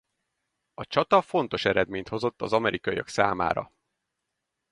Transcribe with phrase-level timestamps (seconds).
[0.73, 3.71] A csata fontos eredményt hozott az amerikaiak számára.